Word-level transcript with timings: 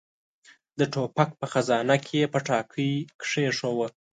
د 0.79 0.81
ټوپک 0.93 1.29
په 1.39 1.45
خزانه 1.53 1.95
کې 2.05 2.15
يې 2.21 2.27
پټاکۍ 2.33 2.93
کېښوده. 3.21 3.95